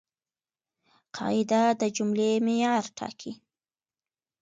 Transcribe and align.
قاعده 1.17 1.63
د 1.79 1.83
جملې 1.95 2.31
معیار 2.45 2.83
ټاکي. 2.97 3.31